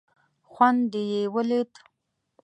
[0.51, 1.71] خوند دې یې ولید.